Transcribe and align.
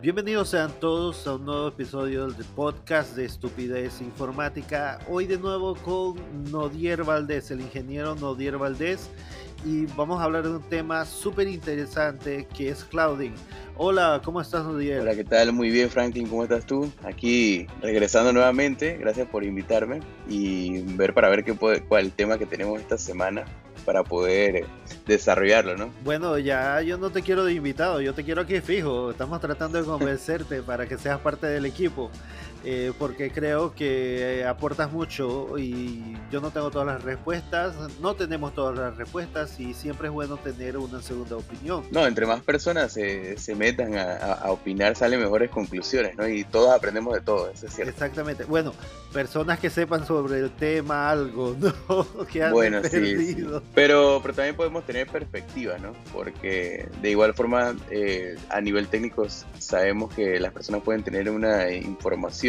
Bienvenidos 0.00 0.50
sean 0.50 0.70
todos 0.78 1.26
a 1.26 1.34
un 1.34 1.44
nuevo 1.44 1.66
episodio 1.66 2.28
del 2.28 2.44
podcast 2.54 3.16
de 3.16 3.24
Estupidez 3.24 4.00
Informática. 4.00 5.00
Hoy 5.08 5.26
de 5.26 5.38
nuevo 5.38 5.74
con 5.74 6.14
Nodier 6.52 7.02
Valdés, 7.02 7.50
el 7.50 7.60
ingeniero 7.60 8.14
Nodier 8.14 8.58
Valdés, 8.58 9.10
y 9.64 9.86
vamos 9.96 10.20
a 10.20 10.24
hablar 10.24 10.44
de 10.44 10.50
un 10.50 10.62
tema 10.62 11.04
súper 11.04 11.48
interesante 11.48 12.46
que 12.56 12.68
es 12.68 12.84
clouding. 12.84 13.34
Hola, 13.76 14.20
¿cómo 14.24 14.40
estás 14.40 14.64
Nodier? 14.64 15.00
Hola, 15.00 15.16
¿qué 15.16 15.24
tal? 15.24 15.52
Muy 15.52 15.68
bien 15.68 15.90
Franklin, 15.90 16.28
¿cómo 16.28 16.44
estás 16.44 16.64
tú? 16.64 16.92
Aquí 17.02 17.66
regresando 17.82 18.32
nuevamente, 18.32 18.98
gracias 18.98 19.26
por 19.26 19.42
invitarme 19.42 19.98
y 20.28 20.82
ver 20.94 21.12
para 21.12 21.28
ver 21.28 21.42
qué 21.42 21.56
cuál 21.56 22.04
el 22.04 22.12
tema 22.12 22.38
que 22.38 22.46
tenemos 22.46 22.80
esta 22.80 22.98
semana 22.98 23.46
para 23.88 24.04
poder 24.04 24.56
eh, 24.56 24.66
desarrollarlo, 25.06 25.74
¿no? 25.74 25.90
Bueno, 26.04 26.36
ya 26.36 26.82
yo 26.82 26.98
no 26.98 27.08
te 27.08 27.22
quiero 27.22 27.46
de 27.46 27.54
invitado, 27.54 28.02
yo 28.02 28.12
te 28.12 28.22
quiero 28.22 28.42
aquí 28.42 28.60
fijo. 28.60 29.12
Estamos 29.12 29.40
tratando 29.40 29.78
de 29.78 29.84
convencerte 29.86 30.60
para 30.60 30.86
que 30.86 30.98
seas 30.98 31.18
parte 31.20 31.46
del 31.46 31.64
equipo. 31.64 32.10
Eh, 32.64 32.92
porque 32.98 33.30
creo 33.30 33.72
que 33.72 34.44
aportas 34.44 34.90
mucho 34.90 35.56
y 35.58 36.16
yo 36.30 36.40
no 36.40 36.50
tengo 36.50 36.70
todas 36.70 36.88
las 36.88 37.02
respuestas, 37.04 37.74
no 38.00 38.14
tenemos 38.14 38.52
todas 38.52 38.76
las 38.76 38.96
respuestas 38.96 39.60
y 39.60 39.74
siempre 39.74 40.08
es 40.08 40.12
bueno 40.12 40.36
tener 40.38 40.76
una 40.76 41.00
segunda 41.00 41.36
opinión. 41.36 41.84
No, 41.92 42.04
entre 42.06 42.26
más 42.26 42.42
personas 42.42 42.92
se, 42.92 43.38
se 43.38 43.54
metan 43.54 43.96
a, 43.96 44.50
opinar 44.50 44.96
salen 44.96 45.20
mejores 45.20 45.50
conclusiones, 45.50 46.16
¿no? 46.16 46.26
Y 46.28 46.44
todos 46.44 46.74
aprendemos 46.74 47.14
de 47.14 47.20
todo, 47.20 47.48
eso 47.50 47.66
es 47.66 47.74
cierto. 47.74 47.92
Exactamente. 47.92 48.44
Bueno, 48.44 48.74
personas 49.12 49.60
que 49.60 49.70
sepan 49.70 50.04
sobre 50.06 50.40
el 50.40 50.50
tema 50.50 51.10
algo, 51.10 51.56
¿no? 51.88 52.26
Que 52.26 52.42
han 52.42 52.52
bueno, 52.52 52.82
perdido. 52.82 53.60
Sí, 53.60 53.66
Pero, 53.74 54.18
pero 54.20 54.34
también 54.34 54.56
podemos 54.56 54.84
tener 54.84 55.06
perspectiva, 55.06 55.78
¿no? 55.78 55.92
Porque 56.12 56.88
de 57.00 57.10
igual 57.10 57.34
forma, 57.34 57.76
eh, 57.90 58.36
a 58.48 58.60
nivel 58.60 58.88
técnico 58.88 59.26
sabemos 59.58 60.12
que 60.12 60.40
las 60.40 60.52
personas 60.52 60.82
pueden 60.82 61.04
tener 61.04 61.30
una 61.30 61.70
información 61.70 62.47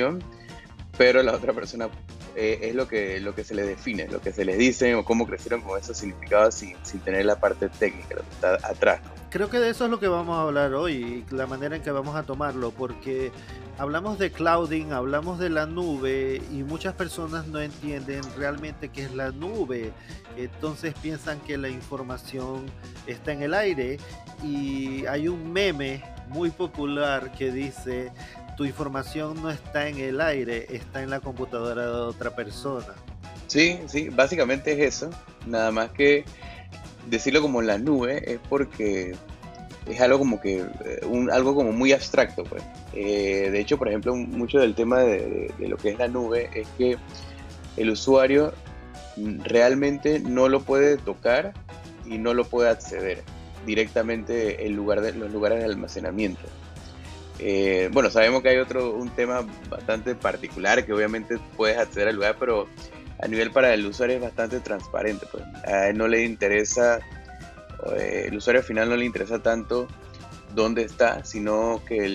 pero 0.97 1.23
la 1.23 1.33
otra 1.33 1.53
persona 1.53 1.89
eh, 2.35 2.59
es 2.69 2.75
lo 2.75 2.87
que, 2.87 3.19
lo 3.19 3.33
que 3.33 3.43
se 3.43 3.55
les 3.55 3.67
define, 3.67 4.07
lo 4.07 4.21
que 4.21 4.31
se 4.31 4.45
les 4.45 4.57
dice 4.57 4.95
o 4.95 5.03
cómo 5.03 5.25
crecieron 5.27 5.61
con 5.61 5.79
esos 5.79 5.97
significados 5.97 6.55
sin, 6.55 6.75
sin 6.83 6.99
tener 6.99 7.25
la 7.25 7.39
parte 7.39 7.69
técnica, 7.69 8.15
lo 8.15 8.21
que 8.21 8.29
está 8.29 8.53
atrás. 8.67 9.01
Creo 9.29 9.49
que 9.49 9.59
de 9.59 9.69
eso 9.69 9.85
es 9.85 9.91
lo 9.91 9.99
que 9.99 10.07
vamos 10.07 10.37
a 10.37 10.41
hablar 10.41 10.73
hoy, 10.73 11.23
la 11.29 11.45
manera 11.45 11.75
en 11.75 11.83
que 11.83 11.91
vamos 11.91 12.15
a 12.15 12.23
tomarlo, 12.23 12.71
porque 12.71 13.31
hablamos 13.77 14.17
de 14.17 14.31
clouding, 14.31 14.91
hablamos 14.91 15.37
de 15.37 15.49
la 15.49 15.67
nube 15.67 16.41
y 16.51 16.63
muchas 16.63 16.95
personas 16.95 17.45
no 17.45 17.59
entienden 17.59 18.21
realmente 18.37 18.89
qué 18.89 19.03
es 19.03 19.13
la 19.13 19.31
nube. 19.31 19.91
Entonces 20.35 20.95
piensan 21.01 21.39
que 21.41 21.57
la 21.57 21.69
información 21.69 22.65
está 23.05 23.31
en 23.31 23.43
el 23.43 23.53
aire 23.53 23.99
y 24.43 25.05
hay 25.05 25.27
un 25.27 25.53
meme 25.53 26.03
muy 26.29 26.49
popular 26.49 27.31
que 27.31 27.51
dice 27.51 28.11
tu 28.59 28.65
información 28.65 29.41
no 29.41 29.49
está 29.49 29.87
en 29.87 29.99
el 29.99 30.19
aire, 30.19 30.67
está 30.69 31.01
en 31.01 31.09
la 31.09 31.21
computadora 31.21 31.83
de 31.83 31.91
otra 31.91 32.35
persona. 32.35 32.93
Sí, 33.47 33.79
sí, 33.87 34.09
básicamente 34.09 34.73
es 34.73 34.95
eso. 34.95 35.09
Nada 35.47 35.71
más 35.71 35.91
que 35.91 36.25
decirlo 37.09 37.41
como 37.41 37.61
la 37.61 37.77
nube 37.77 38.21
es 38.33 38.37
porque 38.49 39.15
es 39.87 40.01
algo 40.01 40.19
como 40.19 40.41
que 40.41 40.57
eh, 40.57 41.05
un, 41.07 41.31
algo 41.31 41.55
como 41.55 41.71
muy 41.71 41.93
abstracto 41.93 42.43
pues 42.43 42.61
eh, 42.93 43.49
de 43.49 43.59
hecho 43.61 43.77
por 43.77 43.87
ejemplo 43.87 44.13
mucho 44.13 44.59
del 44.59 44.75
tema 44.75 44.99
de, 44.99 45.51
lo 45.57 45.77
que 45.77 45.91
es 45.91 45.97
la 45.97 46.09
nube 46.09 46.49
es 46.53 46.67
que 46.77 46.97
el 47.77 47.89
usuario 47.89 48.53
realmente 49.45 50.19
no 50.19 50.49
lo 50.49 50.59
puede 50.59 50.97
tocar 50.97 51.53
y 52.05 52.17
no 52.17 52.33
lo 52.33 52.43
puede 52.43 52.69
acceder 52.69 53.23
directamente 53.65 54.65
en 54.65 54.75
lugar 54.75 54.99
de 54.99 55.13
los 55.13 55.31
lugares 55.31 55.59
de 55.59 55.65
almacenamiento 55.65 56.41
eh, 57.39 57.89
bueno, 57.91 58.09
sabemos 58.09 58.41
que 58.41 58.49
hay 58.49 58.57
otro, 58.57 58.91
un 58.91 59.09
tema 59.09 59.45
bastante 59.69 60.13
particular 60.15 60.85
que 60.85 60.93
obviamente 60.93 61.39
puedes 61.55 61.77
acceder 61.77 62.09
al 62.09 62.15
lugar, 62.15 62.35
pero 62.37 62.67
a 63.21 63.27
nivel 63.27 63.51
para 63.51 63.73
el 63.73 63.85
usuario 63.85 64.17
es 64.17 64.21
bastante 64.21 64.59
transparente. 64.59 65.25
Pues. 65.31 65.43
A 65.65 65.89
él 65.89 65.97
no 65.97 66.07
le 66.07 66.23
interesa, 66.23 66.99
eh, 67.97 68.25
el 68.27 68.37
usuario 68.37 68.61
final 68.61 68.89
no 68.89 68.97
le 68.97 69.05
interesa 69.05 69.39
tanto 69.39 69.87
dónde 70.53 70.83
está, 70.83 71.23
sino 71.23 71.81
que 71.87 72.05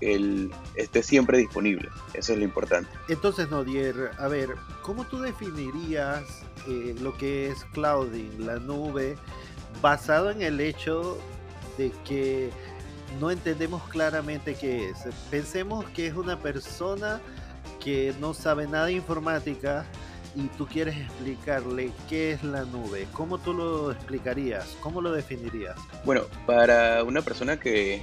el, 0.00 0.52
esté 0.74 1.02
siempre 1.02 1.38
disponible. 1.38 1.88
Eso 2.14 2.32
es 2.32 2.38
lo 2.38 2.44
importante. 2.44 2.88
Entonces, 3.08 3.50
Nodier, 3.50 4.10
a 4.18 4.28
ver, 4.28 4.50
¿cómo 4.82 5.04
tú 5.04 5.20
definirías 5.20 6.22
eh, 6.68 6.94
lo 7.00 7.16
que 7.16 7.48
es 7.48 7.64
clouding, 7.72 8.46
la 8.46 8.58
nube, 8.58 9.16
basado 9.82 10.30
en 10.30 10.42
el 10.42 10.60
hecho 10.60 11.18
de 11.76 11.92
que 12.06 12.50
no 13.20 13.30
entendemos 13.30 13.82
claramente 13.84 14.54
qué 14.54 14.90
es. 14.90 14.98
Pensemos 15.30 15.84
que 15.90 16.06
es 16.06 16.14
una 16.14 16.38
persona 16.38 17.20
que 17.82 18.14
no 18.20 18.34
sabe 18.34 18.66
nada 18.66 18.86
de 18.86 18.94
informática 18.94 19.84
y 20.34 20.48
tú 20.58 20.66
quieres 20.66 20.96
explicarle 20.96 21.92
qué 22.08 22.32
es 22.32 22.44
la 22.44 22.64
nube. 22.64 23.06
¿Cómo 23.12 23.38
tú 23.38 23.54
lo 23.54 23.90
explicarías? 23.92 24.76
¿Cómo 24.80 25.00
lo 25.00 25.12
definirías? 25.12 25.76
Bueno, 26.04 26.22
para 26.46 27.02
una 27.04 27.22
persona 27.22 27.58
que, 27.58 28.02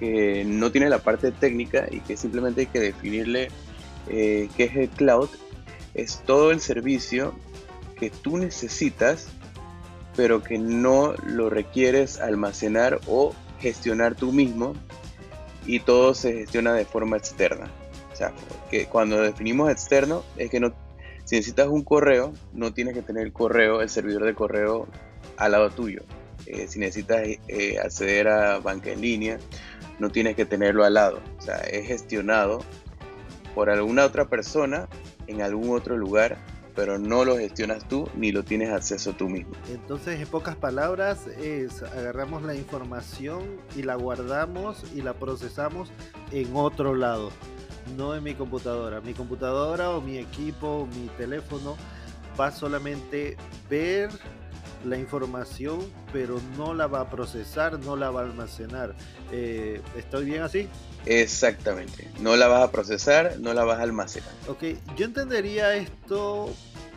no 0.00 0.70
tiene 0.70 0.88
la 0.88 1.00
parte 1.00 1.32
técnica 1.32 1.88
y 1.90 2.00
que 2.00 2.16
simplemente 2.16 2.62
hay 2.62 2.66
que 2.68 2.78
definirle 2.78 3.48
eh, 4.08 4.48
qué 4.56 4.64
es 4.64 4.76
el 4.76 4.88
cloud, 4.90 5.28
es 5.94 6.22
todo 6.24 6.52
el 6.52 6.60
servicio 6.60 7.34
que 7.96 8.10
tú 8.10 8.36
necesitas 8.38 9.28
pero 10.18 10.42
que 10.42 10.58
no 10.58 11.14
lo 11.24 11.48
requieres 11.48 12.18
almacenar 12.18 12.98
o 13.06 13.36
gestionar 13.60 14.14
tú 14.14 14.32
mismo 14.32 14.74
y 15.66 15.80
todo 15.80 16.14
se 16.14 16.32
gestiona 16.32 16.74
de 16.74 16.84
forma 16.84 17.16
externa. 17.16 17.70
O 18.12 18.16
sea, 18.16 18.32
que 18.70 18.86
cuando 18.86 19.20
definimos 19.20 19.70
externo 19.70 20.24
es 20.36 20.50
que 20.50 20.60
no, 20.60 20.74
si 21.24 21.36
necesitas 21.36 21.68
un 21.68 21.84
correo, 21.84 22.32
no 22.52 22.72
tienes 22.72 22.94
que 22.94 23.02
tener 23.02 23.24
el 23.24 23.32
correo, 23.32 23.82
el 23.82 23.90
servidor 23.90 24.24
de 24.24 24.34
correo 24.34 24.88
al 25.36 25.52
lado 25.52 25.70
tuyo. 25.70 26.02
Eh, 26.46 26.66
si 26.68 26.78
necesitas 26.78 27.20
eh, 27.48 27.78
acceder 27.78 28.28
a 28.28 28.58
banca 28.58 28.90
en 28.90 29.00
línea, 29.00 29.38
no 29.98 30.10
tienes 30.10 30.36
que 30.36 30.46
tenerlo 30.46 30.84
al 30.84 30.94
lado. 30.94 31.20
O 31.38 31.42
sea, 31.42 31.56
es 31.58 31.86
gestionado 31.86 32.60
por 33.54 33.70
alguna 33.70 34.04
otra 34.04 34.28
persona 34.28 34.88
en 35.26 35.42
algún 35.42 35.76
otro 35.76 35.96
lugar 35.96 36.38
pero 36.78 36.96
no 36.96 37.24
lo 37.24 37.36
gestionas 37.36 37.88
tú 37.88 38.08
ni 38.14 38.30
lo 38.30 38.44
tienes 38.44 38.70
acceso 38.70 39.12
tú 39.12 39.28
mismo. 39.28 39.50
Entonces, 39.68 40.20
en 40.20 40.28
pocas 40.28 40.54
palabras, 40.54 41.26
es 41.26 41.82
agarramos 41.82 42.44
la 42.44 42.54
información 42.54 43.42
y 43.74 43.82
la 43.82 43.96
guardamos 43.96 44.84
y 44.94 45.02
la 45.02 45.14
procesamos 45.14 45.90
en 46.30 46.54
otro 46.54 46.94
lado, 46.94 47.32
no 47.96 48.14
en 48.14 48.22
mi 48.22 48.34
computadora. 48.34 49.00
Mi 49.00 49.12
computadora 49.12 49.90
o 49.90 50.00
mi 50.00 50.18
equipo 50.18 50.68
o 50.68 50.86
mi 50.86 51.08
teléfono 51.18 51.76
va 52.38 52.52
solamente 52.52 53.36
ver 53.68 54.10
la 54.84 54.96
información, 54.96 55.80
pero 56.12 56.40
no 56.56 56.74
la 56.74 56.86
va 56.86 57.00
a 57.00 57.10
procesar, 57.10 57.78
no 57.80 57.96
la 57.96 58.10
va 58.10 58.20
a 58.20 58.24
almacenar. 58.24 58.94
Eh, 59.32 59.80
¿Estoy 59.96 60.24
bien 60.24 60.42
así? 60.42 60.68
Exactamente. 61.06 62.10
No 62.20 62.36
la 62.36 62.48
vas 62.48 62.62
a 62.62 62.70
procesar, 62.70 63.36
no 63.40 63.54
la 63.54 63.64
vas 63.64 63.78
a 63.78 63.82
almacenar. 63.82 64.30
Ok, 64.48 64.64
yo 64.96 65.04
entendería 65.04 65.74
esto 65.74 66.54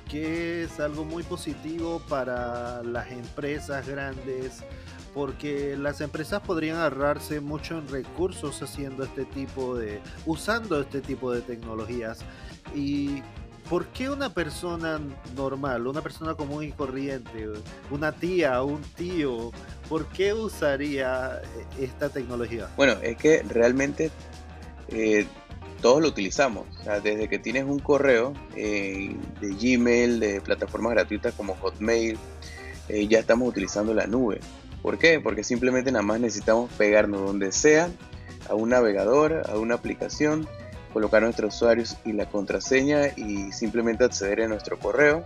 que 0.10 0.64
es 0.64 0.80
algo 0.80 1.06
muy 1.06 1.24
positivo 1.24 2.02
para 2.10 2.84
las 2.84 3.12
empresas 3.12 3.88
grandes 3.88 4.62
porque 5.14 5.76
las 5.78 6.02
empresas 6.02 6.42
podrían 6.42 6.78
ahorrarse 6.78 7.42
mucho 7.42 7.78
en 7.78 7.88
recursos 7.88 8.62
haciendo 8.62 9.04
este 9.04 9.26
tipo 9.26 9.76
de 9.78 10.02
usando 10.26 10.82
este 10.82 11.02
tipo 11.02 11.32
de 11.32 11.42
tecnologías 11.42 12.20
y 12.76 13.22
¿por 13.72 13.88
qué 13.88 14.10
una 14.10 14.34
persona 14.34 15.00
normal, 15.34 15.88
una 15.88 16.02
persona 16.02 16.36
común 16.36 16.66
y 16.66 16.74
corriente, 16.74 17.48
una 17.90 18.12
tía, 18.12 18.62
un 18.64 18.82
tío, 18.98 19.54
por 19.88 20.08
qué 20.08 20.34
usaría 20.34 21.42
esta 21.80 22.10
tecnología? 22.10 22.68
Bueno, 22.76 22.98
es 23.02 23.16
que 23.16 23.44
realmente 23.44 24.12
eh, 24.90 25.26
todos 25.82 26.02
lo 26.02 26.10
utilizamos. 26.10 26.66
desde 27.02 27.30
que 27.30 27.40
tienes 27.40 27.64
un 27.64 27.80
correo 27.80 28.34
eh, 28.58 29.16
de 29.40 29.48
Gmail, 29.52 30.20
de 30.20 30.42
plataformas 30.42 30.92
gratuitas 30.92 31.34
como 31.34 31.56
Hotmail, 31.56 32.18
eh, 32.90 33.08
ya 33.08 33.20
estamos 33.20 33.48
utilizando 33.48 33.94
la 33.94 34.06
nube. 34.06 34.42
¿Por 34.82 34.98
qué? 34.98 35.22
Porque 35.22 35.46
simplemente 35.46 35.94
nada 35.94 36.04
más 36.04 36.20
necesitamos 36.20 36.70
pegarnos 36.74 37.22
donde 37.22 37.54
sea, 37.54 37.90
a 38.50 38.54
un 38.54 38.68
navegador, 38.68 39.50
a 39.50 39.58
una 39.58 39.76
aplicación, 39.76 40.46
colocar 40.92 41.22
nuestros 41.22 41.56
usuarios 41.56 41.98
y 42.06 42.14
la 42.14 42.28
contraseña 42.28 43.08
y 43.16 43.52
simplemente 43.52 44.04
acceder 44.04 44.42
a 44.44 44.48
nuestro 44.48 44.78
correo, 44.78 45.24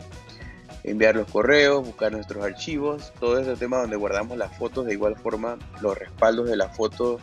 enviar 0.84 1.16
los 1.16 1.30
correos, 1.30 1.86
buscar 1.86 2.12
nuestros 2.12 2.44
archivos, 2.44 3.12
todo 3.20 3.40
ese 3.40 3.56
tema 3.56 3.78
donde 3.78 3.96
guardamos 3.96 4.38
las 4.38 4.56
fotos, 4.58 4.86
de 4.86 4.94
igual 4.94 5.16
forma 5.16 5.58
los 5.82 5.98
respaldos 5.98 6.50
de 6.50 6.56
la 6.56 6.70
foto 6.70 7.20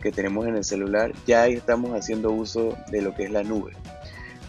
que 0.00 0.12
tenemos 0.12 0.46
en 0.46 0.56
el 0.56 0.64
celular, 0.64 1.12
ya 1.26 1.42
ahí 1.42 1.54
estamos 1.54 1.92
haciendo 1.92 2.30
uso 2.30 2.76
de 2.90 3.02
lo 3.02 3.14
que 3.14 3.24
es 3.24 3.30
la 3.30 3.42
nube. 3.42 3.72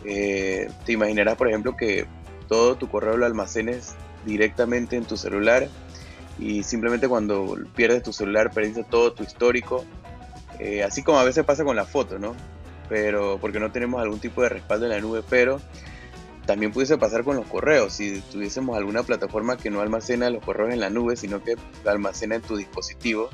Eh, 0.06 0.70
te 0.86 0.92
imaginarás, 0.92 1.36
por 1.36 1.48
ejemplo, 1.48 1.76
que 1.76 2.06
todo 2.48 2.76
tu 2.76 2.90
correo 2.90 3.18
lo 3.18 3.26
almacenes 3.26 3.96
directamente 4.26 4.96
en 4.96 5.06
tu 5.06 5.18
celular 5.18 5.68
y 6.38 6.64
simplemente 6.64 7.08
cuando 7.08 7.58
pierdes 7.76 8.04
tu 8.04 8.14
celular 8.14 8.52
perdiste 8.52 8.84
todo 8.84 9.14
tu 9.14 9.24
histórico 9.24 9.86
Eh, 10.60 10.84
así 10.84 11.04
como 11.04 11.20
a 11.20 11.24
veces 11.24 11.46
pasa 11.46 11.64
con 11.64 11.78
la 11.78 11.86
foto, 11.86 12.20
¿no? 12.20 12.36
Pero 12.90 13.38
porque 13.40 13.60
no 13.60 13.72
tenemos 13.72 14.02
algún 14.02 14.20
tipo 14.20 14.42
de 14.42 14.50
respaldo 14.50 14.86
en 14.86 14.92
la 14.92 15.00
nube, 15.00 15.24
pero 15.30 15.62
también 16.46 16.72
pudiese 16.72 16.98
pasar 16.98 17.24
con 17.24 17.36
los 17.36 17.46
correos. 17.46 17.94
Si 17.94 18.22
tuviésemos 18.22 18.76
alguna 18.76 19.04
plataforma 19.04 19.56
que 19.56 19.70
no 19.70 19.82
almacena 19.82 20.32
los 20.32 20.44
correos 20.44 20.74
en 20.74 20.80
la 20.80 20.90
nube, 20.90 21.16
sino 21.16 21.44
que 21.44 21.56
almacena 21.86 22.36
en 22.36 22.42
tu 22.42 22.58
dispositivo, 22.58 23.30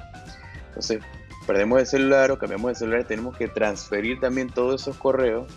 entonces 0.67 0.99
perdemos 1.47 1.79
el 1.79 1.87
celular 1.87 2.31
o 2.31 2.37
cambiamos 2.37 2.71
el 2.71 2.75
celular, 2.75 3.05
tenemos 3.05 3.37
que 3.37 3.47
transferir 3.47 4.19
también 4.19 4.49
todos 4.49 4.81
esos 4.81 4.97
correos. 4.97 5.47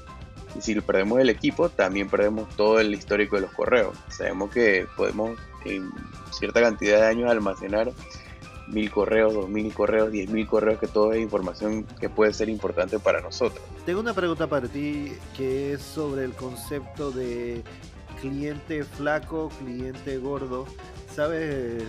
Y 0.56 0.62
si 0.62 0.80
perdemos 0.80 1.18
el 1.18 1.30
equipo, 1.30 1.68
también 1.68 2.08
perdemos 2.08 2.48
todo 2.56 2.78
el 2.78 2.94
histórico 2.94 3.36
de 3.36 3.42
los 3.42 3.52
correos. 3.52 3.96
Sabemos 4.08 4.50
que 4.50 4.86
podemos 4.96 5.38
en 5.64 5.90
cierta 6.30 6.60
cantidad 6.60 7.00
de 7.00 7.06
años 7.06 7.30
almacenar 7.30 7.92
mil 8.68 8.90
correos, 8.90 9.34
dos 9.34 9.48
mil 9.48 9.72
correos, 9.72 10.10
diez 10.10 10.30
mil 10.30 10.46
correos, 10.46 10.78
que 10.78 10.86
todo 10.86 11.12
es 11.12 11.20
información 11.20 11.84
que 12.00 12.08
puede 12.08 12.32
ser 12.32 12.48
importante 12.48 12.98
para 12.98 13.20
nosotros. 13.20 13.62
Tengo 13.86 14.00
una 14.00 14.14
pregunta 14.14 14.46
para 14.46 14.68
ti 14.68 15.12
que 15.36 15.74
es 15.74 15.82
sobre 15.82 16.24
el 16.24 16.32
concepto 16.32 17.10
de 17.10 17.62
cliente 18.20 18.84
flaco, 18.84 19.50
cliente 19.60 20.18
gordo. 20.18 20.66
¿Sabes 21.14 21.82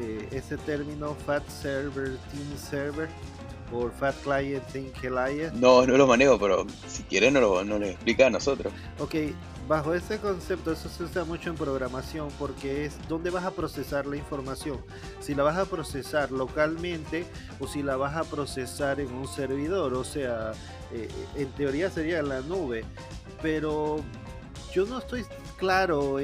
eh, 0.00 0.28
ese 0.32 0.56
término 0.56 1.14
Fat 1.26 1.48
Server, 1.48 2.16
Team 2.30 2.56
Server? 2.56 3.08
por 3.72 3.90
Fat 3.90 4.14
Client, 4.22 4.62
Think 4.70 4.92
Client? 5.00 5.54
No, 5.54 5.86
no 5.86 5.96
lo 5.96 6.06
manejo, 6.06 6.38
pero 6.38 6.66
si 6.86 7.02
quieren 7.04 7.32
no 7.34 7.40
lo, 7.40 7.64
no 7.64 7.76
explica 7.76 8.26
a 8.26 8.30
nosotros. 8.30 8.72
Ok, 8.98 9.14
bajo 9.68 9.94
ese 9.94 10.18
concepto, 10.18 10.72
eso 10.72 10.88
se 10.88 11.04
usa 11.04 11.24
mucho 11.24 11.50
en 11.50 11.56
programación 11.56 12.28
porque 12.38 12.84
es 12.84 12.96
dónde 13.08 13.30
vas 13.30 13.44
a 13.44 13.50
procesar 13.52 14.06
la 14.06 14.16
información. 14.16 14.78
Si 15.20 15.34
la 15.34 15.42
vas 15.42 15.56
a 15.56 15.66
procesar 15.66 16.30
localmente 16.30 17.24
o 17.60 17.66
si 17.66 17.82
la 17.82 17.96
vas 17.96 18.16
a 18.16 18.24
procesar 18.24 19.00
en 19.00 19.12
un 19.12 19.28
servidor, 19.28 19.94
o 19.94 20.04
sea, 20.04 20.52
eh, 20.92 21.08
en 21.36 21.50
teoría 21.52 21.90
sería 21.90 22.18
en 22.18 22.28
la 22.28 22.40
nube, 22.40 22.84
pero 23.40 24.00
yo 24.72 24.86
no 24.86 24.98
estoy 24.98 25.24
claro 25.62 26.16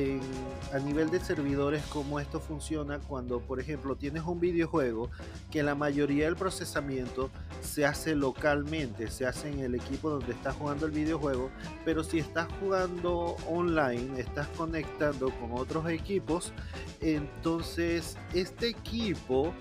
a 0.72 0.78
nivel 0.80 1.10
de 1.10 1.20
servidores 1.20 1.84
cómo 1.90 2.18
esto 2.18 2.40
funciona 2.40 2.98
cuando, 2.98 3.38
por 3.38 3.60
ejemplo, 3.60 3.94
tienes 3.94 4.24
un 4.24 4.40
videojuego 4.40 5.10
que 5.48 5.62
la 5.62 5.76
mayoría 5.76 6.24
del 6.24 6.34
procesamiento 6.34 7.30
se 7.60 7.86
hace 7.86 8.16
localmente, 8.16 9.08
se 9.12 9.26
hace 9.26 9.48
en 9.48 9.60
el 9.60 9.76
equipo 9.76 10.10
donde 10.10 10.32
estás 10.32 10.56
jugando 10.56 10.86
el 10.86 10.90
videojuego, 10.90 11.50
pero 11.84 12.02
si 12.02 12.18
estás 12.18 12.48
jugando 12.58 13.36
online, 13.48 14.18
estás 14.18 14.48
conectando 14.56 15.30
con 15.38 15.52
otros 15.52 15.88
equipos, 15.88 16.52
entonces 17.00 18.18
este 18.34 18.70
equipo 18.70 19.54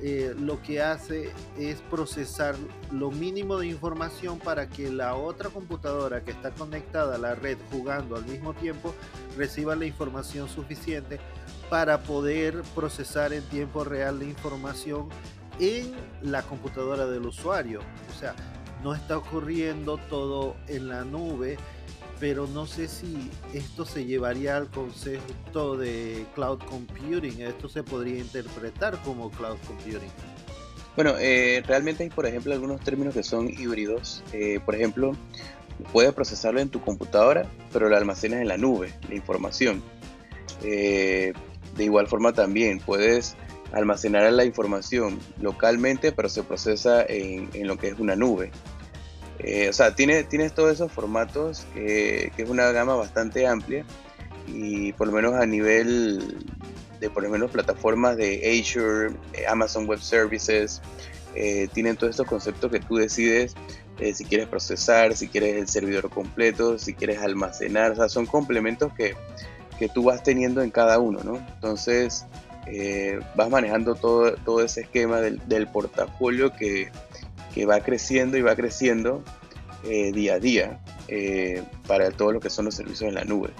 eh, 0.00 0.34
lo 0.38 0.62
que 0.62 0.80
hace 0.80 1.32
es 1.58 1.80
procesar 1.90 2.54
lo 2.92 3.10
mínimo 3.10 3.58
de 3.58 3.66
información 3.66 4.38
para 4.38 4.68
que 4.68 4.90
la 4.90 5.16
otra 5.16 5.50
computadora 5.50 6.22
que 6.22 6.30
está 6.30 6.52
conectada 6.52 7.16
a 7.16 7.18
la 7.18 7.34
red 7.34 7.58
jugando 7.72 8.14
al 8.14 8.24
mismo 8.24 8.54
tiempo 8.54 8.94
reciba 9.36 9.74
la 9.74 9.86
información 9.86 10.48
suficiente 10.48 11.18
para 11.68 12.02
poder 12.02 12.62
procesar 12.74 13.32
en 13.32 13.42
tiempo 13.44 13.84
real 13.84 14.20
la 14.20 14.24
información 14.24 15.08
en 15.58 15.92
la 16.22 16.42
computadora 16.42 17.06
del 17.06 17.26
usuario. 17.26 17.80
O 18.14 18.18
sea, 18.18 18.34
no 18.82 18.94
está 18.94 19.18
ocurriendo 19.18 19.98
todo 20.08 20.56
en 20.68 20.88
la 20.88 21.04
nube 21.04 21.58
pero 22.20 22.46
no 22.46 22.66
sé 22.66 22.88
si 22.88 23.30
esto 23.54 23.84
se 23.84 24.04
llevaría 24.04 24.56
al 24.56 24.68
concepto 24.68 25.76
de 25.76 26.26
cloud 26.34 26.58
computing. 26.68 27.42
Esto 27.42 27.68
se 27.68 27.82
podría 27.82 28.18
interpretar 28.18 29.00
como 29.02 29.30
cloud 29.30 29.56
computing. 29.66 30.10
Bueno, 30.96 31.14
eh, 31.18 31.62
realmente 31.66 32.02
hay, 32.02 32.10
por 32.10 32.26
ejemplo, 32.26 32.52
algunos 32.52 32.80
términos 32.80 33.14
que 33.14 33.22
son 33.22 33.48
híbridos. 33.48 34.24
Eh, 34.32 34.58
por 34.64 34.74
ejemplo, 34.74 35.12
puedes 35.92 36.12
procesarlo 36.12 36.60
en 36.60 36.70
tu 36.70 36.80
computadora, 36.80 37.48
pero 37.72 37.88
lo 37.88 37.96
almacenas 37.96 38.40
en 38.40 38.48
la 38.48 38.56
nube, 38.56 38.92
la 39.08 39.14
información. 39.14 39.82
Eh, 40.62 41.32
de 41.76 41.84
igual 41.84 42.08
forma 42.08 42.32
también 42.32 42.80
puedes 42.80 43.36
almacenar 43.72 44.32
la 44.32 44.44
información 44.44 45.20
localmente, 45.40 46.10
pero 46.10 46.28
se 46.28 46.42
procesa 46.42 47.04
en, 47.04 47.48
en 47.52 47.68
lo 47.68 47.78
que 47.78 47.88
es 47.88 47.98
una 48.00 48.16
nube. 48.16 48.50
Eh, 49.40 49.68
o 49.68 49.72
sea, 49.72 49.94
tiene, 49.94 50.24
tienes 50.24 50.52
todos 50.52 50.72
esos 50.72 50.90
formatos, 50.90 51.66
que 51.74 52.32
es 52.36 52.48
una 52.48 52.70
gama 52.72 52.96
bastante 52.96 53.46
amplia 53.46 53.84
y 54.48 54.92
por 54.94 55.06
lo 55.08 55.12
menos 55.12 55.34
a 55.34 55.46
nivel 55.46 56.44
de 57.00 57.10
por 57.10 57.22
lo 57.22 57.28
menos 57.28 57.50
plataformas 57.50 58.16
de 58.16 58.60
Azure, 58.60 59.14
eh, 59.34 59.46
Amazon 59.46 59.86
Web 59.86 60.00
Services, 60.00 60.82
eh, 61.34 61.68
tienen 61.72 61.96
todos 61.96 62.10
estos 62.10 62.26
conceptos 62.26 62.70
que 62.70 62.80
tú 62.80 62.96
decides 62.96 63.54
si 64.14 64.24
quieres 64.24 64.46
procesar, 64.46 65.16
si 65.16 65.26
quieres 65.26 65.56
el 65.56 65.66
servidor 65.66 66.08
completo, 66.08 66.78
si 66.78 66.94
quieres 66.94 67.18
almacenar, 67.18 67.90
o 67.90 67.96
sea, 67.96 68.08
son 68.08 68.26
complementos 68.26 68.92
que, 68.92 69.16
que 69.76 69.88
tú 69.88 70.04
vas 70.04 70.22
teniendo 70.22 70.62
en 70.62 70.70
cada 70.70 71.00
uno, 71.00 71.18
¿no? 71.24 71.36
Entonces, 71.54 72.24
vas 73.34 73.50
manejando 73.50 73.96
todo, 73.96 74.34
todo 74.36 74.62
ese 74.62 74.82
esquema 74.82 75.18
del 75.18 75.66
portafolio 75.66 76.52
que, 76.52 76.92
que 77.54 77.66
va 77.66 77.80
creciendo 77.80 78.36
y 78.36 78.42
va 78.42 78.54
creciendo 78.54 79.22
eh, 79.84 80.12
día 80.12 80.34
a 80.34 80.38
día 80.38 80.80
eh, 81.08 81.62
para 81.86 82.10
todo 82.10 82.32
lo 82.32 82.40
que 82.40 82.50
son 82.50 82.66
los 82.66 82.74
servicios 82.74 83.08
en 83.08 83.14
la 83.14 83.24
nube. 83.24 83.50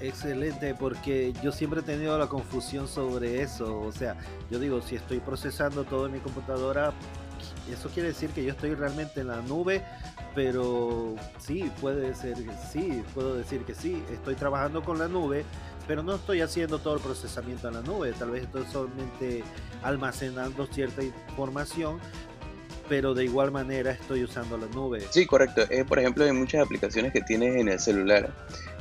Excelente, 0.00 0.74
porque 0.74 1.32
yo 1.42 1.52
siempre 1.52 1.80
he 1.80 1.82
tenido 1.82 2.18
la 2.18 2.26
confusión 2.26 2.86
sobre 2.86 3.40
eso. 3.42 3.80
O 3.80 3.92
sea, 3.92 4.16
yo 4.50 4.58
digo, 4.58 4.82
si 4.82 4.96
estoy 4.96 5.20
procesando 5.20 5.84
todo 5.84 6.06
en 6.06 6.12
mi 6.12 6.18
computadora, 6.18 6.92
eso 7.72 7.88
quiere 7.88 8.10
decir 8.10 8.30
que 8.30 8.44
yo 8.44 8.50
estoy 8.50 8.74
realmente 8.74 9.20
en 9.20 9.28
la 9.28 9.40
nube, 9.40 9.82
pero 10.34 11.14
sí, 11.38 11.70
puede 11.80 12.14
ser, 12.14 12.36
sí, 12.70 13.02
puedo 13.14 13.34
decir 13.34 13.62
que 13.62 13.74
sí, 13.74 14.02
estoy 14.12 14.34
trabajando 14.34 14.84
con 14.84 14.98
la 14.98 15.08
nube, 15.08 15.44
pero 15.88 16.02
no 16.02 16.14
estoy 16.14 16.42
haciendo 16.42 16.78
todo 16.78 16.96
el 16.96 17.00
procesamiento 17.00 17.68
en 17.68 17.74
la 17.74 17.80
nube, 17.80 18.12
tal 18.12 18.30
vez 18.30 18.44
estoy 18.44 18.64
solamente 18.66 19.42
almacenando 19.82 20.66
cierta 20.66 21.02
información, 21.02 21.98
pero 22.88 23.14
de 23.14 23.24
igual 23.24 23.50
manera 23.50 23.92
estoy 23.92 24.24
usando 24.24 24.56
la 24.56 24.66
nube. 24.66 25.02
Sí, 25.10 25.26
correcto. 25.26 25.62
Eh, 25.70 25.84
por 25.84 25.98
ejemplo, 25.98 26.24
hay 26.24 26.32
muchas 26.32 26.64
aplicaciones 26.64 27.12
que 27.12 27.20
tienes 27.20 27.56
en 27.56 27.68
el 27.68 27.78
celular, 27.78 28.32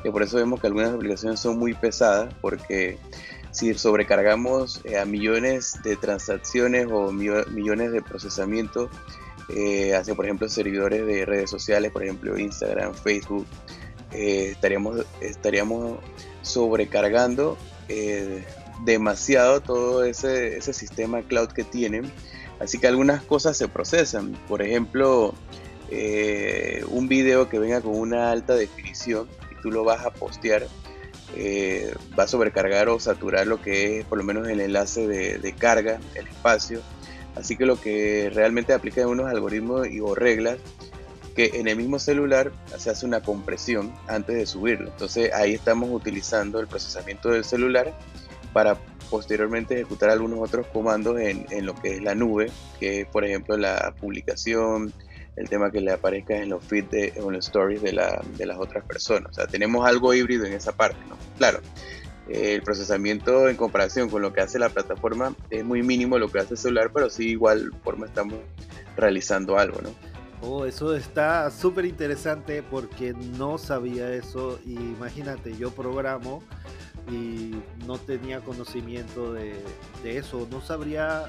que 0.03 0.11
por 0.11 0.23
eso 0.23 0.37
vemos 0.37 0.61
que 0.61 0.67
algunas 0.67 0.93
aplicaciones 0.93 1.39
son 1.39 1.57
muy 1.57 1.73
pesadas, 1.73 2.33
porque 2.41 2.97
si 3.51 3.73
sobrecargamos 3.73 4.81
eh, 4.85 4.97
a 4.97 5.05
millones 5.05 5.79
de 5.83 5.95
transacciones 5.95 6.87
o 6.91 7.11
millones 7.11 7.91
de 7.91 8.01
procesamiento 8.01 8.89
eh, 9.49 9.95
hacia, 9.95 10.15
por 10.15 10.25
ejemplo, 10.25 10.49
servidores 10.49 11.05
de 11.05 11.25
redes 11.25 11.49
sociales, 11.49 11.91
por 11.91 12.03
ejemplo, 12.03 12.37
Instagram, 12.37 12.93
Facebook, 12.93 13.45
estaríamos, 14.11 15.05
estaríamos 15.21 15.99
sobrecargando 16.41 17.57
demasiado 18.83 19.61
todo 19.61 20.03
ese 20.03 20.61
sistema 20.73 21.21
cloud 21.21 21.49
que 21.49 21.63
tienen 21.63 22.11
Así 22.59 22.79
que 22.79 22.87
algunas 22.87 23.21
cosas 23.23 23.57
se 23.57 23.67
procesan. 23.67 24.33
Por 24.47 24.61
ejemplo, 24.61 25.33
eh, 25.89 26.83
un 26.89 27.07
video 27.07 27.49
que 27.49 27.59
venga 27.59 27.81
con 27.81 27.97
una 27.97 28.31
alta 28.31 28.55
definición 28.55 29.27
y 29.51 29.61
tú 29.61 29.71
lo 29.71 29.83
vas 29.83 30.05
a 30.05 30.11
postear, 30.11 30.67
eh, 31.35 31.93
va 32.17 32.23
a 32.23 32.27
sobrecargar 32.27 32.89
o 32.89 32.99
saturar 32.99 33.45
lo 33.47 33.61
que 33.61 33.99
es 33.99 34.05
por 34.05 34.17
lo 34.17 34.23
menos 34.23 34.47
el 34.47 34.61
enlace 34.61 35.07
de, 35.07 35.53
carga, 35.53 35.99
el 36.15 36.27
espacio. 36.27 36.81
Así 37.35 37.57
que 37.57 37.65
lo 37.65 37.79
que 37.79 38.31
realmente 38.33 38.73
aplica 38.73 39.01
es 39.01 39.07
unos 39.07 39.27
algoritmos 39.27 39.87
y 39.87 39.99
o 39.99 40.15
reglas 40.15 40.57
que 41.35 41.51
en 41.55 41.67
el 41.67 41.75
mismo 41.75 41.99
celular 41.99 42.53
se 42.77 42.89
hace 42.89 43.05
una 43.05 43.21
compresión 43.21 43.93
antes 44.07 44.37
de 44.37 44.45
subirlo. 44.45 44.87
Entonces 44.87 45.33
ahí 45.33 45.53
estamos 45.53 45.89
utilizando 45.91 46.61
el 46.61 46.67
procesamiento 46.67 47.29
del 47.29 47.43
celular 47.43 47.93
para 48.53 48.77
posteriormente 49.09 49.75
ejecutar 49.75 50.09
algunos 50.09 50.39
otros 50.39 50.67
comandos 50.67 51.19
en, 51.19 51.45
en, 51.49 51.65
lo 51.65 51.75
que 51.75 51.95
es 51.95 52.01
la 52.01 52.15
nube, 52.15 52.51
que 52.79 53.01
es 53.01 53.07
por 53.07 53.25
ejemplo 53.25 53.57
la 53.57 53.93
publicación, 53.99 54.93
el 55.35 55.49
tema 55.49 55.71
que 55.71 55.81
le 55.81 55.91
aparezca 55.91 56.37
en 56.37 56.49
los 56.49 56.63
feeds 56.63 56.91
de, 56.91 57.13
en 57.15 57.31
los 57.31 57.45
stories 57.47 57.81
de, 57.81 57.93
la, 57.93 58.21
de, 58.37 58.45
las 58.45 58.57
otras 58.57 58.83
personas. 58.85 59.31
O 59.31 59.33
sea, 59.33 59.47
tenemos 59.47 59.85
algo 59.87 60.13
híbrido 60.13 60.45
en 60.45 60.53
esa 60.53 60.71
parte, 60.71 60.99
¿no? 61.09 61.17
Claro, 61.37 61.59
el 62.29 62.61
procesamiento 62.61 63.49
en 63.49 63.55
comparación 63.55 64.09
con 64.09 64.21
lo 64.21 64.33
que 64.33 64.41
hace 64.41 64.57
la 64.57 64.69
plataforma 64.69 65.35
es 65.49 65.63
muy 65.63 65.83
mínimo 65.83 66.17
lo 66.17 66.31
que 66.31 66.39
hace 66.39 66.53
el 66.53 66.57
celular, 66.57 66.91
pero 66.93 67.09
sí 67.09 67.29
igual 67.29 67.71
forma 67.83 68.05
estamos 68.05 68.39
realizando 68.95 69.57
algo, 69.57 69.81
¿no? 69.81 69.89
Oh, 70.41 70.65
eso 70.65 70.95
está 70.95 71.49
súper 71.49 71.85
interesante 71.85 72.61
porque 72.61 73.13
no 73.13 73.57
sabía 73.57 74.13
eso. 74.13 74.59
Imagínate, 74.65 75.55
yo 75.57 75.71
programo 75.71 76.43
y 77.09 77.55
no 77.85 77.97
tenía 77.97 78.41
conocimiento 78.41 79.33
de, 79.33 79.61
eso, 80.03 80.47
no 80.51 80.61
sabría, 80.61 81.25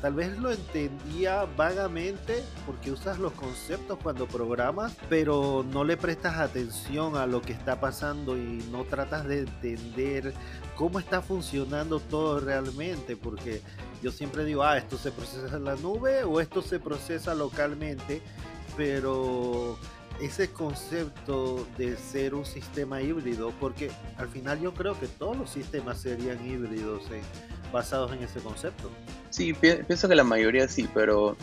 tal 0.00 0.14
vez 0.14 0.36
lo 0.38 0.50
entendía 0.50 1.46
vagamente 1.56 2.42
porque 2.66 2.90
usas 2.90 3.18
los 3.18 3.32
conceptos 3.32 3.98
cuando 4.02 4.26
programas, 4.26 4.96
pero 5.08 5.64
no 5.72 5.84
le 5.84 5.96
prestas 5.96 6.38
atención 6.38 7.16
a 7.16 7.26
lo 7.26 7.42
que 7.42 7.52
está 7.52 7.80
pasando 7.80 8.36
y 8.36 8.64
no 8.70 8.84
tratas 8.84 9.26
de 9.26 9.40
entender 9.40 10.34
cómo 10.76 10.98
está 10.98 11.22
funcionando 11.22 12.00
todo 12.00 12.40
realmente, 12.40 13.16
porque 13.16 13.62
yo 14.02 14.10
siempre 14.10 14.44
digo, 14.44 14.62
ah, 14.62 14.78
esto 14.78 14.96
se 14.96 15.12
procesa 15.12 15.56
en 15.56 15.64
la 15.64 15.76
nube 15.76 16.24
o 16.24 16.40
esto 16.40 16.62
se 16.62 16.80
procesa 16.80 17.34
localmente, 17.34 18.22
pero 18.76 19.78
ese 20.20 20.50
concepto 20.50 21.66
de 21.78 21.96
ser 21.96 22.34
un 22.34 22.44
sistema 22.44 23.00
híbrido, 23.00 23.52
porque 23.58 23.90
al 24.16 24.28
final 24.28 24.60
yo 24.60 24.74
creo 24.74 24.98
que 24.98 25.06
todos 25.06 25.36
los 25.36 25.50
sistemas 25.50 26.00
serían 26.00 26.44
híbridos 26.46 27.02
eh, 27.10 27.20
basados 27.72 28.12
en 28.12 28.22
ese 28.22 28.40
concepto. 28.40 28.90
Sí, 29.30 29.54
pienso 29.54 30.08
que 30.08 30.14
la 30.14 30.24
mayoría 30.24 30.68
sí, 30.68 30.88
pero 30.92 31.36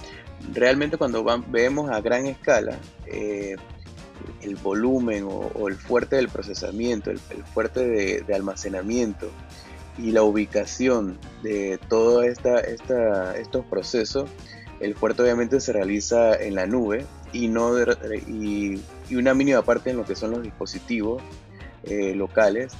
realmente 0.53 0.98
cuando 0.98 1.25
vemos 1.48 1.89
a 1.89 2.01
gran 2.01 2.25
escala, 2.27 2.77
eh, 3.07 3.55
el 4.41 4.55
volumen 4.55 5.27
o, 5.27 5.67
el 5.67 5.75
fuerte 5.75 6.17
del 6.17 6.29
procesamiento, 6.29 7.12
el, 7.12 7.19
fuerte 7.53 8.24
de, 8.24 8.36
almacenamiento 8.36 9.29
y 9.98 10.12
la 10.12 10.24
ubicación 10.24 11.17
de 11.41 11.79
todos 11.89 12.25
esta, 12.25 12.60
estos 12.60 13.65
procesos, 13.65 14.29
el 14.79 14.96
fuerte 14.96 15.24
obviamente 15.24 15.60
se 15.60 15.74
realiza 15.74 16.36
en 16.36 16.53
la 16.53 16.67
nube 16.67 17.05
y, 17.34 17.48
no 17.48 17.72
y, 17.79 18.81
una 19.12 19.34
mínima 19.34 19.62
parte 19.62 19.89
en 19.89 19.98
lo 19.98 20.05
que 20.05 20.15
son 20.15 20.31
los 20.31 20.43
dispositivos 20.43 21.22
eh, 21.84 22.13
locales. 22.15 22.74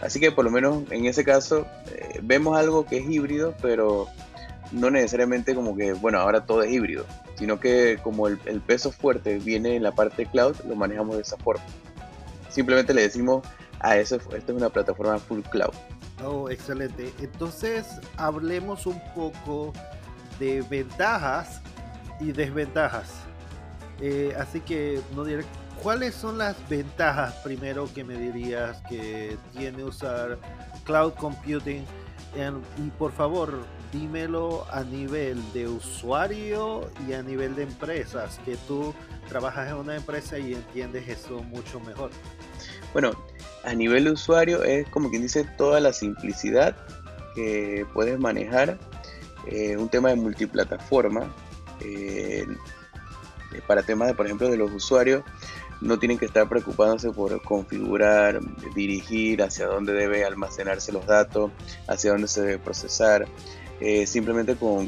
Así 0.00 0.18
que 0.18 0.32
por 0.32 0.44
lo 0.44 0.50
menos 0.50 0.90
en 0.90 1.06
ese 1.06 1.24
caso 1.24 1.66
eh, 1.92 2.18
vemos 2.22 2.58
algo 2.58 2.84
que 2.84 2.98
es 2.98 3.08
híbrido, 3.08 3.54
pero 3.62 4.08
no 4.72 4.90
necesariamente 4.90 5.54
como 5.54 5.76
que, 5.76 5.92
bueno, 5.92 6.18
ahora 6.18 6.44
todo 6.44 6.62
es 6.62 6.72
híbrido, 6.72 7.04
sino 7.36 7.60
que 7.60 7.98
como 8.02 8.26
el, 8.28 8.38
peso 8.66 8.90
fuerte 8.90 9.38
viene 9.38 9.76
en 9.76 9.82
la 9.82 9.92
parte 9.92 10.26
cloud, 10.26 10.56
lo 10.66 10.74
manejamos 10.74 11.16
de 11.16 11.22
esa 11.22 11.36
forma. 11.36 11.62
Simplemente 12.48 12.92
le 12.94 13.02
decimos 13.02 13.46
a 13.80 13.96
eso, 13.96 14.16
esta 14.16 14.36
es 14.36 14.50
una 14.50 14.70
plataforma 14.70 15.18
full 15.18 15.40
cloud. 15.42 15.74
Oh, 16.24 16.48
excelente. 16.48 17.12
Entonces, 17.20 17.86
hablemos 18.16 18.86
un 18.86 19.00
poco 19.14 19.72
de 20.38 20.62
ventajas 20.62 21.60
y 22.20 22.32
desventajas. 22.32 23.21
Eh, 24.00 24.34
así 24.38 24.60
que 24.60 25.00
no 25.14 25.24
¿cuáles 25.82 26.14
son 26.14 26.38
las 26.38 26.56
ventajas 26.68 27.34
primero 27.44 27.88
que 27.92 28.04
me 28.04 28.16
dirías 28.16 28.82
que 28.88 29.36
tiene 29.52 29.84
usar 29.84 30.38
cloud 30.84 31.12
computing? 31.14 31.84
y 32.78 32.88
por 32.98 33.12
favor, 33.12 33.66
dímelo 33.92 34.66
a 34.70 34.82
nivel 34.84 35.40
de 35.52 35.68
usuario 35.68 36.90
y 37.06 37.12
a 37.12 37.22
nivel 37.22 37.54
de 37.54 37.64
empresas, 37.64 38.40
que 38.44 38.56
tú 38.66 38.94
trabajas 39.28 39.68
en 39.68 39.76
una 39.76 39.96
empresa 39.96 40.38
y 40.38 40.54
entiendes 40.54 41.08
eso 41.08 41.42
mucho 41.42 41.78
mejor. 41.80 42.10
Bueno, 42.92 43.12
a 43.64 43.74
nivel 43.74 44.04
de 44.04 44.12
usuario 44.12 44.62
es 44.64 44.88
como 44.88 45.10
quien 45.10 45.22
dice 45.22 45.44
toda 45.56 45.78
la 45.80 45.92
simplicidad 45.92 46.74
que 47.34 47.86
puedes 47.92 48.18
manejar, 48.18 48.78
eh, 49.46 49.76
un 49.76 49.88
tema 49.88 50.10
de 50.10 50.16
multiplataforma, 50.16 51.34
eh, 51.80 52.46
para 53.60 53.82
temas 53.82 54.08
de, 54.08 54.14
por 54.14 54.26
ejemplo, 54.26 54.48
de 54.48 54.56
los 54.56 54.72
usuarios, 54.72 55.22
no 55.80 55.98
tienen 55.98 56.16
que 56.16 56.26
estar 56.26 56.48
preocupándose 56.48 57.10
por 57.10 57.42
configurar, 57.42 58.40
dirigir 58.74 59.42
hacia 59.42 59.66
dónde 59.66 59.92
debe 59.92 60.24
almacenarse 60.24 60.92
los 60.92 61.06
datos, 61.06 61.50
hacia 61.88 62.12
dónde 62.12 62.28
se 62.28 62.42
debe 62.42 62.58
procesar. 62.58 63.26
Eh, 63.80 64.06
simplemente 64.06 64.54
con, 64.54 64.86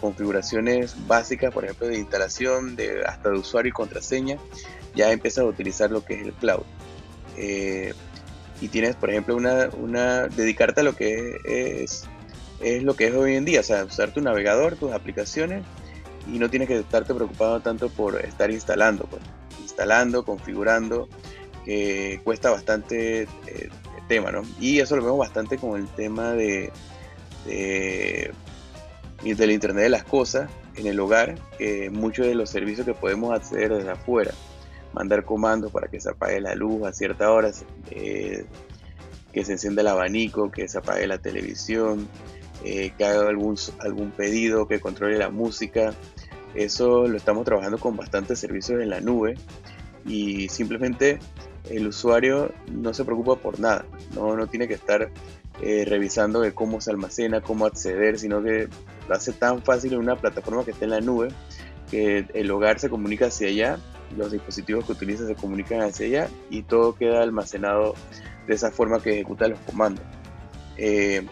configuraciones 0.00 0.94
básicas, 1.08 1.52
por 1.52 1.64
ejemplo, 1.64 1.88
de 1.88 1.98
instalación, 1.98 2.76
de, 2.76 3.02
hasta 3.04 3.30
de 3.30 3.38
usuario 3.38 3.70
y 3.70 3.72
contraseña, 3.72 4.38
ya 4.94 5.10
empiezas 5.10 5.42
a 5.42 5.48
utilizar 5.48 5.90
lo 5.90 6.04
que 6.04 6.14
es 6.14 6.22
el 6.22 6.32
cloud. 6.34 6.62
Eh, 7.36 7.94
y 8.60 8.68
tienes, 8.68 8.94
por 8.94 9.10
ejemplo, 9.10 9.36
una, 9.36 9.70
una, 9.76 10.28
dedicarte 10.28 10.82
a 10.82 10.84
lo 10.84 10.94
que 10.94 11.36
es, 11.44 12.04
es 12.60 12.82
lo 12.84 12.94
que 12.94 13.08
es 13.08 13.14
hoy 13.14 13.34
en 13.34 13.44
día, 13.44 13.58
o 13.60 13.64
sea, 13.64 13.84
usar 13.84 14.12
tu 14.12 14.20
navegador, 14.20 14.76
tus 14.76 14.92
aplicaciones, 14.92 15.64
y 16.32 16.38
no 16.38 16.50
tienes 16.50 16.68
que 16.68 16.78
estarte 16.78 17.14
preocupado 17.14 17.60
tanto 17.60 17.88
por 17.88 18.24
estar 18.24 18.50
instalando. 18.50 19.04
Pues 19.04 19.22
instalando, 19.78 20.24
configurando, 20.24 21.08
que 21.64 22.20
cuesta 22.24 22.50
bastante 22.50 23.22
eh, 23.22 23.68
tema, 24.08 24.32
¿no? 24.32 24.42
Y 24.58 24.80
eso 24.80 24.96
lo 24.96 25.04
vemos 25.04 25.18
bastante 25.18 25.56
con 25.56 25.78
el 25.78 25.86
tema 25.86 26.32
de, 26.32 26.72
de, 27.46 28.32
del 29.22 29.50
Internet 29.52 29.84
de 29.84 29.90
las 29.90 30.02
Cosas 30.02 30.50
en 30.74 30.88
el 30.88 30.98
hogar, 30.98 31.36
que 31.58 31.90
muchos 31.90 32.26
de 32.26 32.34
los 32.34 32.50
servicios 32.50 32.86
que 32.86 32.94
podemos 32.94 33.32
acceder 33.32 33.72
desde 33.72 33.90
afuera, 33.90 34.32
mandar 34.92 35.24
comandos 35.24 35.70
para 35.70 35.86
que 35.86 36.00
se 36.00 36.10
apague 36.10 36.40
la 36.40 36.56
luz 36.56 36.84
a 36.84 36.92
ciertas 36.92 37.28
horas, 37.28 37.64
eh, 37.90 38.46
que 39.32 39.44
se 39.44 39.52
encienda 39.52 39.82
el 39.82 39.88
abanico, 39.88 40.50
que 40.50 40.66
se 40.66 40.78
apague 40.78 41.06
la 41.06 41.18
televisión, 41.18 42.08
eh, 42.64 42.92
que 42.98 43.04
haga 43.04 43.28
algún, 43.28 43.56
algún 43.78 44.10
pedido, 44.10 44.66
que 44.66 44.80
controle 44.80 45.18
la 45.18 45.30
música, 45.30 45.94
eso 46.54 47.06
lo 47.06 47.16
estamos 47.16 47.44
trabajando 47.44 47.78
con 47.78 47.96
bastantes 47.96 48.38
servicios 48.38 48.80
en 48.80 48.90
la 48.90 49.00
nube 49.00 49.36
y 50.06 50.48
simplemente 50.48 51.18
el 51.70 51.86
usuario 51.86 52.52
no 52.70 52.94
se 52.94 53.04
preocupa 53.04 53.36
por 53.36 53.60
nada, 53.60 53.84
no, 54.14 54.36
no 54.36 54.46
tiene 54.46 54.68
que 54.68 54.74
estar 54.74 55.10
eh, 55.60 55.84
revisando 55.86 56.40
de 56.40 56.52
cómo 56.52 56.80
se 56.80 56.90
almacena, 56.90 57.40
cómo 57.40 57.66
acceder, 57.66 58.18
sino 58.18 58.42
que 58.42 58.68
lo 59.08 59.14
hace 59.14 59.32
tan 59.32 59.62
fácil 59.62 59.92
en 59.92 59.98
una 59.98 60.16
plataforma 60.16 60.64
que 60.64 60.70
está 60.70 60.84
en 60.84 60.90
la 60.92 61.00
nube 61.00 61.28
que 61.90 62.26
el 62.34 62.50
hogar 62.50 62.78
se 62.78 62.88
comunica 62.88 63.26
hacia 63.26 63.48
allá, 63.48 63.78
los 64.16 64.32
dispositivos 64.32 64.84
que 64.84 64.92
utiliza 64.92 65.26
se 65.26 65.34
comunican 65.34 65.80
hacia 65.80 66.06
allá 66.06 66.28
y 66.50 66.62
todo 66.62 66.94
queda 66.94 67.22
almacenado 67.22 67.94
de 68.46 68.54
esa 68.54 68.70
forma 68.70 69.02
que 69.02 69.10
ejecuta 69.10 69.48
los 69.48 69.58
comandos. 69.60 70.04
Eh, 70.76 71.26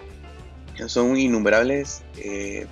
son 0.87 1.17
innumerables 1.17 2.03
eh, 2.17 2.67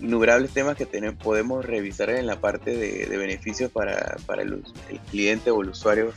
innumerables 0.00 0.52
temas 0.52 0.76
que 0.76 0.86
tenemos, 0.86 1.22
podemos 1.22 1.64
revisar 1.64 2.10
en 2.10 2.26
la 2.26 2.40
parte 2.40 2.76
de, 2.76 3.16
beneficios 3.16 3.70
para, 3.70 4.16
el, 4.38 4.62
cliente 5.10 5.50
o 5.50 5.62
el 5.62 5.70
usuario 5.70 6.12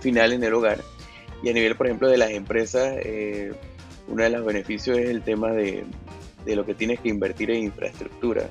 final 0.00 0.32
en 0.32 0.44
el 0.44 0.54
hogar. 0.54 0.80
Y 1.42 1.48
a 1.48 1.52
nivel, 1.52 1.76
por 1.76 1.86
ejemplo, 1.86 2.08
de 2.08 2.18
las 2.18 2.30
empresas, 2.30 2.94
eh, 3.02 3.52
uno 4.08 4.22
de 4.22 4.30
los 4.30 4.44
beneficios 4.44 4.98
es 4.98 5.08
el 5.08 5.22
tema 5.22 5.50
de, 5.52 5.84
lo 6.46 6.64
que 6.64 6.74
tienes 6.74 7.00
que 7.00 7.08
invertir 7.08 7.50
en 7.50 7.64
infraestructura. 7.64 8.48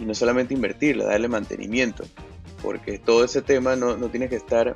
Y 0.00 0.04
no 0.04 0.14
solamente 0.14 0.54
invertirla, 0.54 1.04
darle 1.04 1.28
mantenimiento. 1.28 2.04
Porque 2.62 2.98
todo 2.98 3.24
ese 3.24 3.42
tema 3.42 3.76
no, 3.76 3.96
tienes 4.08 4.30
que 4.30 4.36
estar 4.36 4.74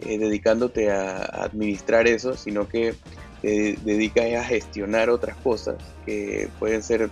eh, 0.00 0.18
dedicándote 0.18 0.90
a, 0.90 1.18
administrar 1.24 2.06
eso, 2.06 2.34
sino 2.34 2.68
que 2.68 2.94
te 3.42 3.78
dedicas 3.84 4.34
a 4.34 4.44
gestionar 4.44 5.10
otras 5.10 5.36
cosas 5.36 5.76
que 6.04 6.48
pueden 6.58 6.82
ser 6.82 7.08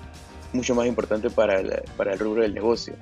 mucho 0.57 0.75
más 0.75 0.87
importante 0.87 1.31
para, 1.31 1.63
para 1.97 2.13
el 2.13 2.19
rubro 2.19 2.43
del 2.43 2.55
negocio. 2.55 2.95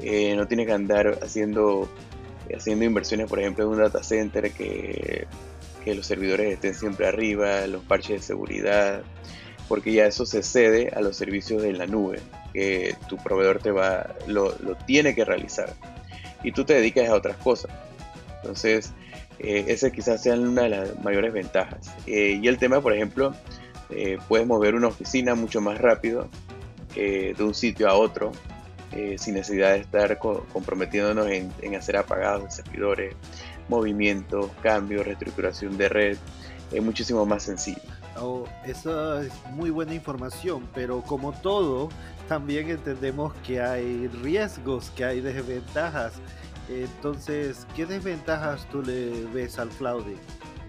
Eh, 0.00 0.34
no 0.36 0.46
tienes 0.46 0.66
que 0.66 0.72
andar 0.72 1.18
haciendo, 1.22 1.88
haciendo 2.56 2.84
inversiones, 2.84 3.28
por 3.28 3.40
ejemplo, 3.40 3.64
en 3.64 3.70
un 3.70 3.78
data 3.78 4.02
center 4.02 4.52
que, 4.52 5.26
que 5.84 5.94
los 5.94 6.06
servidores 6.06 6.52
estén 6.52 6.74
siempre 6.74 7.06
arriba, 7.06 7.66
los 7.66 7.82
parches 7.84 8.20
de 8.20 8.26
seguridad, 8.26 9.02
porque 9.68 9.92
ya 9.92 10.06
eso 10.06 10.24
se 10.24 10.42
cede 10.42 10.90
a 10.94 11.00
los 11.00 11.16
servicios 11.16 11.62
de 11.62 11.72
la 11.72 11.86
nube, 11.86 12.20
que 12.52 12.94
tu 13.08 13.16
proveedor 13.16 13.58
te 13.58 13.70
va, 13.70 14.14
lo, 14.26 14.54
lo 14.60 14.76
tiene 14.76 15.14
que 15.14 15.24
realizar. 15.24 15.74
Y 16.42 16.52
tú 16.52 16.64
te 16.64 16.74
dedicas 16.74 17.08
a 17.08 17.14
otras 17.14 17.36
cosas. 17.38 17.72
Entonces, 18.36 18.92
eh, 19.40 19.92
quizás 19.94 20.22
sea 20.22 20.34
una 20.34 20.62
de 20.62 20.68
las 20.68 21.02
mayores 21.02 21.32
ventajas. 21.32 21.92
Eh, 22.06 22.38
y 22.42 22.48
el 22.48 22.58
tema, 22.58 22.80
por 22.80 22.92
ejemplo, 22.92 23.34
eh, 23.90 24.18
puedes 24.28 24.46
mover 24.46 24.74
una 24.74 24.88
oficina 24.88 25.34
mucho 25.34 25.60
más 25.60 25.78
rápido 25.78 26.28
eh, 27.00 27.32
de 27.38 27.44
un 27.44 27.54
sitio 27.54 27.88
a 27.88 27.94
otro 27.94 28.32
eh, 28.90 29.14
sin 29.18 29.34
necesidad 29.34 29.74
de 29.74 29.78
estar 29.78 30.18
comprometiéndonos 30.18 31.28
en, 31.28 31.76
hacer 31.76 31.96
apagados 31.96 32.42
de 32.42 32.50
servidores, 32.50 33.14
movimientos, 33.68 34.50
cambios, 34.62 35.06
reestructuración 35.06 35.78
de 35.78 35.88
red. 35.88 36.18
Es 36.72 36.82
muchísimo 36.82 37.24
más 37.24 37.44
sencillo. 37.44 37.80
Oh, 38.20 38.46
esa 38.66 39.22
es 39.22 39.32
muy 39.52 39.70
buena 39.70 39.94
información, 39.94 40.68
pero 40.74 41.02
como 41.02 41.30
todo, 41.30 41.88
también 42.26 42.68
entendemos 42.68 43.32
que 43.46 43.60
hay 43.60 44.08
riesgos, 44.08 44.90
que 44.96 45.04
hay 45.04 45.20
desventajas. 45.20 46.14
Entonces, 46.68 47.64
¿qué 47.76 47.86
desventajas 47.86 48.68
tú 48.70 48.82
le 48.82 49.24
ves 49.32 49.60
al 49.60 49.68
clouding? 49.68 50.18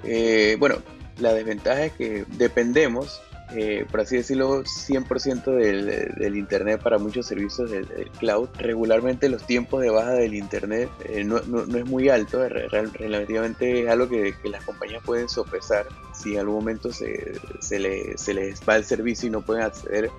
Eh, 0.04 0.58
bueno, 0.60 0.76
la 1.18 1.34
desventaja 1.34 1.86
es 1.86 1.94
que 1.94 2.26
dependemos 2.38 3.20
eh, 3.56 3.86
por 3.90 4.02
así 4.02 4.18
decirlo, 4.18 4.64
100% 4.64 5.44
del, 5.56 6.14
del, 6.16 6.38
Internet 6.38 6.82
para 6.84 7.00
muchos 7.00 7.26
servicios 7.26 7.72
del, 7.72 7.88
cloud. 8.20 8.50
Regularmente 8.58 9.28
los 9.28 9.44
tiempos 9.46 9.82
de 9.82 9.90
baja 9.90 10.12
del 10.12 10.36
Internet 10.36 10.90
eh, 11.06 11.24
no, 11.24 11.40
no, 11.42 11.78
es 11.78 11.86
muy 11.86 12.10
alto, 12.10 12.48
relativamente 12.48 13.84
es 13.84 13.90
algo 13.90 14.08
que, 14.08 14.36
las 14.44 14.64
compañías 14.64 15.02
pueden 15.04 15.30
sopesar 15.30 15.88
si 16.14 16.34
en 16.34 16.40
algún 16.40 16.56
momento 16.56 16.94
se, 16.94 17.40
se, 17.60 17.80
le, 17.80 18.16
les 18.34 18.62
va 18.68 18.76
el 18.76 18.86
servicio 18.86 19.28
y 19.28 19.32
no 19.32 19.42
pueden 19.42 19.64
acceder. 19.64 20.12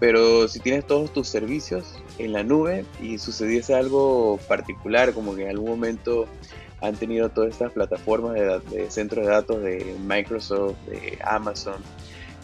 Pero 0.00 0.48
si 0.48 0.60
tienes 0.60 0.86
todos 0.86 1.12
tus 1.12 1.28
servicios 1.28 1.84
en 2.18 2.32
la 2.32 2.42
nube 2.42 2.84
y 3.00 3.18
sucediese 3.18 3.74
algo 3.74 4.38
particular, 4.48 5.12
como 5.12 5.34
que 5.34 5.42
en 5.42 5.50
algún 5.50 5.70
momento 5.70 6.26
han 6.80 6.94
tenido 6.96 7.28
todas 7.28 7.50
estas 7.50 7.72
plataformas 7.72 8.34
de 8.70 8.90
centros 8.90 9.26
de 9.26 9.32
datos 9.32 9.62
de 9.62 9.96
Microsoft, 10.06 10.76
de 10.86 11.18
Amazon, 11.24 11.82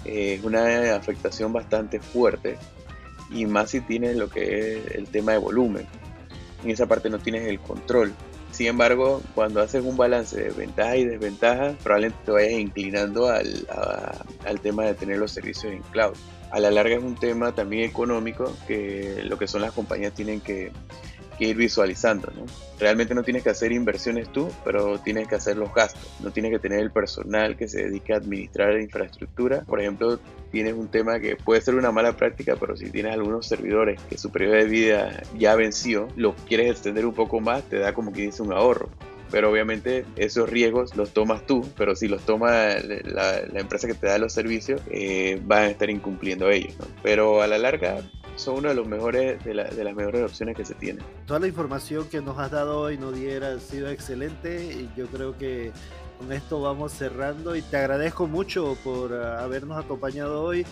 es 0.04 0.42
una 0.44 0.94
afectación 0.94 1.52
bastante 1.52 2.00
fuerte 2.00 2.56
y 3.30 3.46
más 3.46 3.70
si 3.70 3.80
tienes 3.80 4.16
lo 4.16 4.28
que 4.28 4.76
es 4.76 4.94
el 4.94 5.08
tema 5.08 5.32
de 5.32 5.38
volumen. 5.38 5.86
En 6.62 6.70
esa 6.70 6.86
parte 6.86 7.10
no 7.10 7.18
tienes 7.18 7.46
el 7.46 7.60
control. 7.60 8.14
Sin 8.52 8.68
embargo, 8.68 9.20
cuando 9.34 9.60
haces 9.60 9.84
un 9.84 9.96
balance 9.96 10.40
de 10.40 10.50
ventajas 10.50 10.96
y 10.96 11.04
desventajas, 11.04 11.74
probablemente 11.82 12.18
te 12.24 12.30
vayas 12.30 12.52
inclinando 12.52 13.28
al, 13.28 13.66
al 14.46 14.60
tema 14.60 14.84
de 14.84 14.94
tener 14.94 15.18
los 15.18 15.32
servicios 15.32 15.72
en 15.72 15.82
cloud. 15.82 16.14
A 16.52 16.60
la 16.60 16.70
larga 16.70 16.94
es 16.94 17.02
un 17.02 17.16
tema 17.16 17.52
también 17.52 17.82
económico 17.82 18.56
que 18.68 19.22
lo 19.24 19.38
que 19.38 19.48
son 19.48 19.60
las 19.60 19.72
compañías 19.72 20.14
tienen 20.14 20.40
que 20.40 20.70
que 21.34 21.46
ir 21.46 21.56
visualizando. 21.56 22.30
¿no? 22.34 22.44
Realmente 22.78 23.14
no 23.14 23.22
tienes 23.22 23.42
que 23.42 23.50
hacer 23.50 23.72
inversiones 23.72 24.30
tú, 24.32 24.50
pero 24.64 24.98
tienes 24.98 25.28
que 25.28 25.34
hacer 25.34 25.56
los 25.56 25.72
gastos. 25.74 26.08
No 26.20 26.30
tienes 26.30 26.52
que 26.52 26.58
tener 26.58 26.80
el 26.80 26.90
personal 26.90 27.56
que 27.56 27.68
se 27.68 27.84
dedique 27.84 28.12
a 28.12 28.16
administrar 28.16 28.74
la 28.74 28.82
infraestructura. 28.82 29.62
Por 29.62 29.80
ejemplo, 29.80 30.18
tienes 30.50 30.74
un 30.74 30.88
tema 30.88 31.20
que 31.20 31.36
puede 31.36 31.60
ser 31.60 31.74
una 31.74 31.92
mala 31.92 32.16
práctica, 32.16 32.56
pero 32.58 32.76
si 32.76 32.90
tienes 32.90 33.12
algunos 33.12 33.46
servidores 33.46 34.00
que 34.08 34.18
su 34.18 34.30
periodo 34.30 34.54
de 34.54 34.64
vida 34.66 35.22
ya 35.38 35.54
venció, 35.54 36.08
lo 36.16 36.34
quieres 36.46 36.70
extender 36.70 37.06
un 37.06 37.14
poco 37.14 37.40
más, 37.40 37.62
te 37.64 37.78
da 37.78 37.92
como 37.94 38.12
que 38.12 38.22
dice 38.22 38.42
un 38.42 38.52
ahorro 38.52 38.88
pero 39.34 39.50
obviamente 39.50 40.04
esos 40.14 40.48
riesgos 40.48 40.94
los 40.94 41.10
tomas 41.12 41.44
tú, 41.44 41.66
pero 41.76 41.96
si 41.96 42.06
los 42.06 42.22
toma 42.22 42.76
la, 43.04 43.40
empresa 43.54 43.88
que 43.88 43.94
te 43.94 44.06
da 44.06 44.16
los 44.16 44.32
servicios, 44.32 44.80
eh, 44.92 45.40
van 45.44 45.64
a 45.64 45.70
estar 45.70 45.90
incumpliendo 45.90 46.50
ellos. 46.50 46.72
Pero 47.02 47.42
a 47.42 47.48
la 47.48 47.58
larga 47.58 47.96
son 48.36 48.56
una 48.56 48.70
de, 48.70 48.74
los 48.74 48.86
mejores, 48.86 49.42
de, 49.44 49.54
de, 49.54 49.84
las 49.84 49.94
mejores 49.94 50.22
opciones 50.22 50.56
que 50.56 50.64
se 50.64 50.74
tienen. 50.74 51.04
Toda 51.26 51.40
la 51.40 51.46
información 51.46 52.08
que 52.08 52.20
nos 52.20 52.38
has 52.38 52.50
dado 52.50 52.80
hoy, 52.80 52.98
Nodier, 52.98 53.44
ha 53.44 53.60
sido 53.60 53.88
excelente 53.88 54.64
y 54.64 54.90
yo 54.96 55.06
creo 55.06 55.36
que 55.36 55.72
con 56.18 56.32
esto 56.32 56.60
vamos 56.60 56.92
cerrando 56.92 57.56
y 57.56 57.62
te 57.62 57.76
agradezco 57.76 58.26
mucho 58.26 58.76
por 58.84 59.12
ah, 59.12 59.42
habernos 59.42 59.82
acompañado 59.82 60.42
hoy 60.42 60.64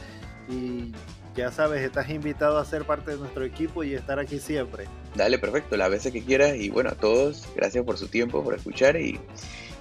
y 0.49 0.93
ya 1.35 1.51
sabes, 1.51 1.83
estás 1.83 2.11
invitado 2.11 2.59
a 2.59 2.65
ser 2.65 2.85
parte 2.85 3.13
de 3.13 3.17
nuestro 3.17 3.45
equipo 3.45 3.83
y 3.85 3.95
estar 3.95 4.19
aquí 4.19 4.39
siempre. 4.39 4.85
Dale, 5.15 5.39
perfecto, 5.39 5.77
las 5.77 5.91
veces 5.91 6.13
que 6.13 6.23
quieras 6.23 6.57
y 6.57 6.69
bueno, 6.71 6.91
a 6.91 6.95
todos, 6.95 7.49
gracias 7.57 7.85
por 7.85 7.97
su 7.97 8.09
tiempo, 8.09 8.43
por 8.45 8.55
escuchar 8.55 8.97
y, 8.97 9.19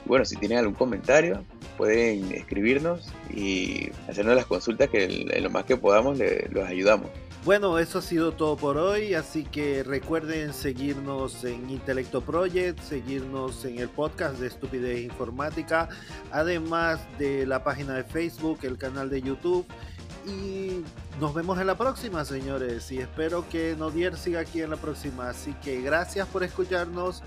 bueno, 0.05 0.23
si 0.25 0.37
tienen 0.37 0.59
algún 0.59 0.75
comentario, 0.75 1.43
pueden 1.77 2.31
escribirnos 2.31 3.11
y 3.33 3.91
hacernos 4.07 4.35
las 4.35 4.45
consultas 4.45 4.89
que 4.89 5.27
en 5.29 5.43
lo 5.43 5.49
más 5.49 5.65
que 5.65 5.75
podamos 5.75 6.19
los 6.51 6.67
ayudamos. 6.67 7.09
Bueno, 7.43 7.79
eso 7.79 7.97
ha 7.97 8.01
sido 8.03 8.33
todo 8.33 8.55
por 8.55 8.77
hoy, 8.77 9.15
así 9.15 9.43
que 9.43 9.81
recuerden 9.81 10.53
seguirnos 10.53 11.43
en 11.43 11.71
Intelecto 11.71 12.21
Project, 12.21 12.79
seguirnos 12.81 13.65
en 13.65 13.79
el 13.79 13.89
podcast 13.89 14.37
de 14.37 14.45
Estupidez 14.45 15.01
Informática, 15.01 15.89
además 16.31 16.99
de 17.17 17.47
la 17.47 17.63
página 17.63 17.95
de 17.95 18.03
Facebook, 18.03 18.59
el 18.61 18.77
canal 18.77 19.09
de 19.09 19.23
YouTube. 19.23 19.65
Y 20.27 20.83
nos 21.19 21.33
vemos 21.33 21.59
en 21.59 21.65
la 21.65 21.75
próxima, 21.75 22.25
señores. 22.25 22.91
Y 22.91 22.99
espero 22.99 23.49
que 23.49 23.75
Nodier 23.75 24.17
siga 24.17 24.41
aquí 24.41 24.61
en 24.61 24.69
la 24.69 24.77
próxima. 24.77 25.29
Así 25.29 25.55
que 25.63 25.81
gracias 25.81 26.27
por 26.27 26.43
escucharnos 26.43 27.23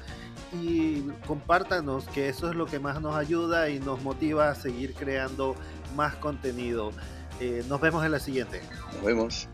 y 0.52 1.00
compártanos, 1.26 2.04
que 2.06 2.28
eso 2.28 2.49
es 2.49 2.54
lo 2.54 2.66
que 2.66 2.78
más 2.78 3.00
nos 3.00 3.16
ayuda 3.16 3.68
y 3.68 3.80
nos 3.80 4.00
motiva 4.02 4.49
a 4.49 4.54
seguir 4.54 4.94
creando 4.94 5.56
más 5.97 6.14
contenido. 6.14 6.92
Eh, 7.40 7.64
nos 7.68 7.80
vemos 7.80 8.04
en 8.04 8.12
la 8.12 8.21
siguiente. 8.21 8.62
Nos 8.92 9.04
vemos. 9.04 9.49